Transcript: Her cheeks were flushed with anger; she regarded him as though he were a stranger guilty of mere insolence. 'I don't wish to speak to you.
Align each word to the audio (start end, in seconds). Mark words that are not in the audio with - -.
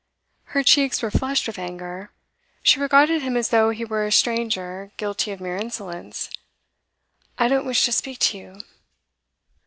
Her 0.57 0.63
cheeks 0.63 1.03
were 1.03 1.11
flushed 1.11 1.45
with 1.45 1.59
anger; 1.59 2.09
she 2.63 2.79
regarded 2.79 3.21
him 3.21 3.37
as 3.37 3.49
though 3.49 3.69
he 3.69 3.85
were 3.85 4.03
a 4.03 4.11
stranger 4.11 4.91
guilty 4.97 5.29
of 5.29 5.39
mere 5.39 5.57
insolence. 5.57 6.27
'I 7.37 7.47
don't 7.49 7.67
wish 7.67 7.85
to 7.85 7.91
speak 7.91 8.17
to 8.17 8.37
you. 8.39 8.61